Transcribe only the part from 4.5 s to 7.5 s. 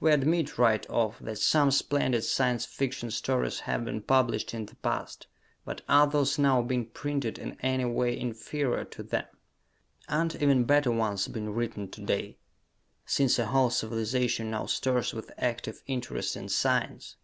in the past but are those now being printed